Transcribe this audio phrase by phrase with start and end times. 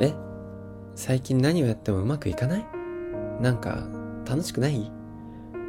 [0.00, 0.14] え？
[0.94, 2.66] 最近何をやってもうまくいかない？
[3.40, 3.86] なんか
[4.28, 4.90] 楽しくない？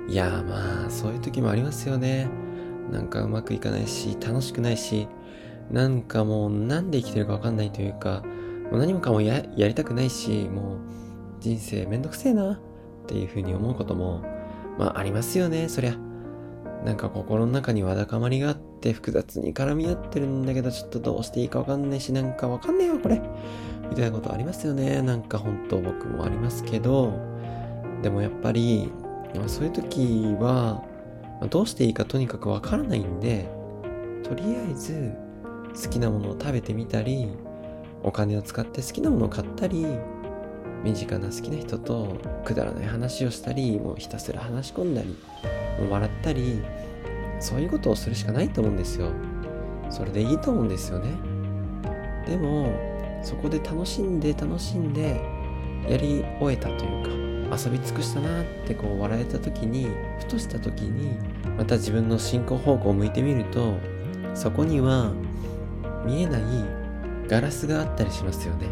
[0.08, 2.30] いやまあそういう時もありますよね。
[2.92, 5.08] なんかうまくいかないし楽しくないし
[5.70, 8.24] なんかもうなんで生きてるかわかんないというか
[8.72, 10.80] もう何もかもやりたくないしもう
[11.40, 12.60] 人生めんどくせえなっ
[13.06, 14.24] ていうふうに思うことも
[14.80, 15.96] まあありますよねそりゃ。
[16.84, 23.22] なんか心の中にわだかまりがあって複雑に絡み合ってるんだけどちょっとどうしていいかわかんないしなんかわかんねえよこれ
[23.90, 25.02] みたいなことありますよね。
[25.02, 27.30] なんか本当僕もありますけど。
[28.02, 28.92] でもやっぱり
[29.36, 30.84] まそういう時は
[31.50, 33.50] どうしていいかとにかくわからないんで
[34.24, 35.14] とりあえず
[35.82, 37.30] 好きなものを食べてみたり
[38.04, 39.86] お金を使って好きなものを買ったり
[40.84, 45.10] 身近な好きな人とくだらない話をしたりもうひたすら話し込んだり
[45.80, 46.62] もう笑ったり
[47.42, 49.12] そういうことをするしかないと思うんですよ。
[49.90, 51.10] それでいいと思うんですよね。
[52.28, 52.70] でも
[53.24, 55.22] そこで楽しんで楽しんで
[55.88, 59.88] やり終えたというか遊び尽くしたなってこう笑えた時に
[60.20, 61.18] ふとした時に
[61.58, 63.74] また自分の進行方向を向いてみると
[64.36, 65.12] そこには
[66.06, 66.42] 見えない
[67.28, 68.68] ガラスがあったりしますよね。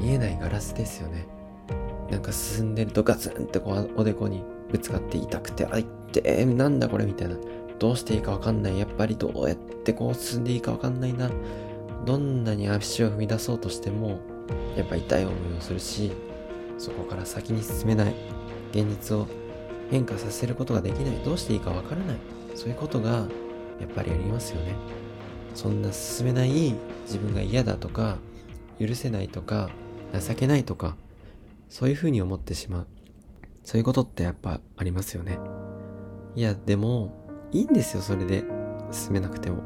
[0.00, 1.26] 見えないガラスですよね。
[2.10, 7.36] なんか進んでるとガツンってこうおでこにぶつかって痛くてあいってなんだこれみたいな。
[7.78, 8.78] どうしていいかわかんない。
[8.78, 11.28] やっぱりどうやってこう進んでいいかわかんないな。
[12.04, 14.20] どんなに足を踏み出そうとしても
[14.76, 16.12] やっぱ痛い思いをするし
[16.78, 18.14] そこから先に進めない。
[18.72, 19.28] 現実を
[19.90, 21.24] 変化させることができない。
[21.24, 22.16] どうしていいかわからない。
[22.56, 23.28] そういうことが
[23.80, 24.74] やっぱりありますよね。
[25.54, 26.74] そんな進めない
[27.06, 28.18] 自分が嫌だとか
[28.80, 29.70] 許せないとか
[30.12, 30.96] 情けないとか
[31.68, 32.86] そういうふうに思ってしまう。
[33.62, 35.38] そういうことってやっぱありますよね。
[36.34, 38.44] いやでもいいんですよそれで。
[38.90, 39.62] 進めなくても。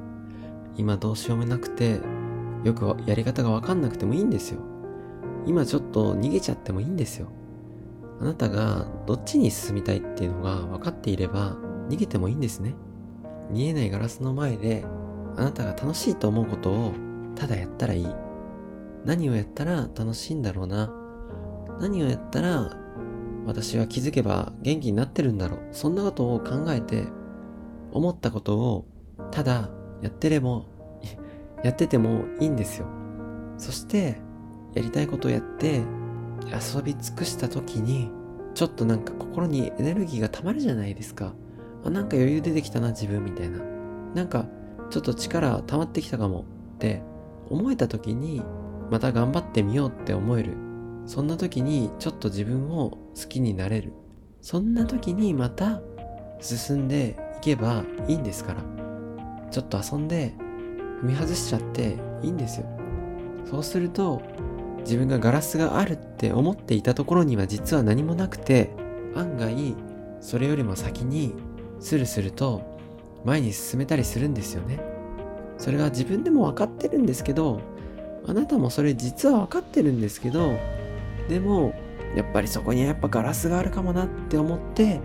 [0.76, 2.00] 今どうしようもなくて
[2.64, 4.60] よくやり方がわかんなくてもいいんですよ。
[5.46, 7.28] 今ちょっと逃げちゃってもいいんですよ。
[8.20, 11.56] あなたがどっちに進みたいっていうのが分かっていれば
[11.88, 12.74] 逃げてもいいんですね。
[13.50, 14.84] 見えないガラスの前で
[15.36, 16.92] あなたが楽しいと思うことを
[17.36, 18.06] ただやったらいい。
[19.04, 20.92] 何をやったら楽しいんだろうな。
[21.80, 22.76] 何をやったら
[23.46, 25.60] 私は気づけば元気になってるんだろう。
[25.72, 27.04] そんなことを考えて
[27.92, 28.86] 思ったことを
[29.30, 29.70] ただ
[30.02, 30.66] やってれも
[31.62, 32.86] やっててもいいんですよ。
[33.56, 34.20] そして
[34.74, 35.82] やりたいことをやって
[36.46, 38.10] 遊び尽くした時に
[38.54, 41.34] ちょっとなんか心にエネルギーが溜まるじゃないですか。
[41.84, 43.60] あなんか余裕出てきたな自分みたいな。
[44.14, 44.46] なんか
[44.90, 46.44] ちょっと力溜まってきたかも
[46.76, 47.02] って
[47.50, 48.42] 思えた時に
[48.90, 50.56] また頑張ってみようって思える。
[51.06, 53.92] そんな時にちょっと自分を好きになれる。
[54.40, 55.80] そんな時にまた
[56.40, 58.62] 進んでいけばいいんですから。
[59.50, 60.34] ちょっと遊んで
[61.02, 62.66] 踏み外しちゃっていいんですよ。
[63.50, 64.22] そうすると
[64.80, 68.70] 自分がガラスがあるって思っていたところには実は何もなくて
[69.14, 69.74] 案外
[70.20, 71.34] それよりも先に
[71.80, 72.62] スルスルと
[73.24, 74.80] 前に進めたりするんですよね。
[75.58, 77.60] それは自分でも分かってるんですけど
[78.26, 80.56] あなたもそれ実は分かってるんですけど
[81.28, 81.74] でも
[82.14, 85.00] やっぱりそこにやっぱガラスがあるかもなって思って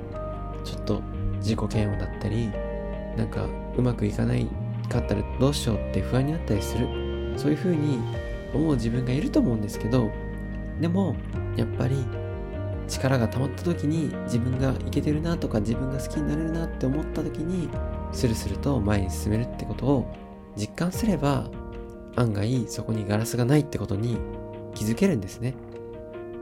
[0.64, 1.02] ちょっと
[1.38, 2.52] 自己嫌悪だったり
[3.18, 4.48] なんかうまくいかない
[4.90, 6.88] かったらどうしようって不安になったりする。
[7.38, 8.00] そういう風に
[8.54, 10.12] 思う自分がいると思うんですけど
[10.80, 11.16] でも
[11.56, 12.06] やっぱり
[12.88, 17.70] 力が溜まった時に自分がいけてるなとか自分が好きになれるなって思った時に
[18.12, 20.14] スルスルと前に進めるってことを
[20.56, 21.50] 実感すれば
[22.16, 24.18] 案外そこにガラスがないってことに
[24.76, 25.56] 気づけるんですね。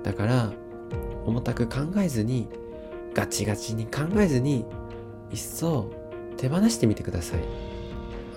[0.03, 0.52] だから
[1.25, 2.50] 重たく考えずに
[3.13, 4.66] ガチガチに考えずに
[5.31, 5.90] いっそ
[6.38, 7.40] 手放してみてください。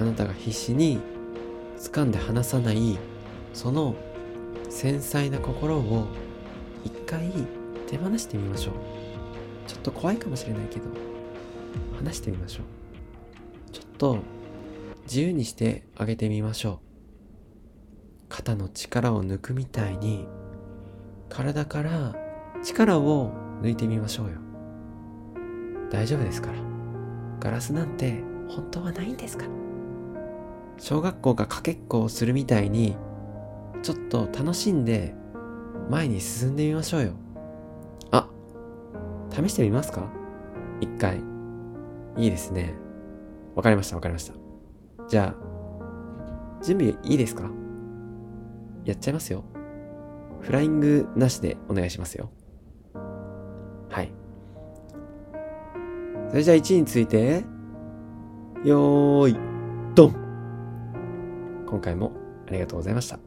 [0.00, 1.00] あなたが必死に
[1.78, 2.98] 掴んで離さない
[3.52, 3.94] その
[4.68, 6.08] 繊細な心を
[6.84, 7.30] 一回
[7.86, 8.74] 手放してみましょう。
[9.66, 10.86] ちょっと怖いかもしれないけど。
[11.96, 13.70] 話してみましょう。
[13.72, 14.18] ちょっと
[15.04, 16.78] 自由にしてあげてみましょう。
[18.28, 20.26] 肩の力を抜くみたいに
[21.28, 22.16] 体から
[22.62, 23.32] 力を
[23.62, 24.32] 抜いてみましょうよ。
[25.90, 26.54] 大丈夫ですから。
[27.40, 29.50] ガラスなんて本当はないんですから。
[30.78, 32.96] 小学校がかけっこをするみたいに
[33.82, 35.14] ちょっと楽しんで
[35.88, 37.12] 前に進んでみましょうよ。
[38.10, 38.28] あ
[39.30, 40.10] 試してみますか？
[40.80, 41.20] 一回。
[42.16, 42.74] いいですね。
[43.54, 44.34] わかりましたわかりました。
[45.08, 47.50] じゃあ準備いいですか？
[48.84, 49.44] やっちゃいますよ。
[50.40, 52.30] フライングなしでお願いしますよ。
[53.88, 54.12] はい。
[56.30, 57.44] それじゃあ1位について、
[58.64, 59.36] よーい、
[61.66, 62.12] 今回も
[62.46, 63.23] ありがとうございました。